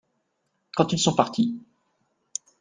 Quand 0.75 0.93
ils 0.93 0.97
sont 0.97 1.13
partis. 1.13 1.61